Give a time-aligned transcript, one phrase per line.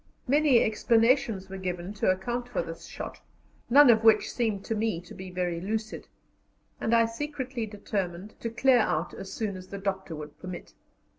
[0.27, 3.21] Many explanations were given to account for this shot,
[3.69, 6.07] none of which seemed to me to be very lucid,
[6.79, 10.73] and I secretly determined to clear out as soon as the doctor would permit.